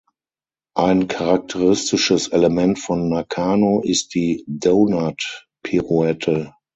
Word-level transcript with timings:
Ein 0.75 1.07
charakteristisches 1.07 2.27
Element 2.29 2.79
von 2.79 3.07
Nakano 3.07 3.81
ist 3.83 4.15
die 4.15 4.43
„Donut 4.47 5.45
Pirouette“. 5.61 6.55